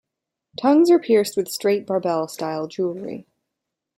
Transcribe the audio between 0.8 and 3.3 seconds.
are pierced with straight barbell style jewelry.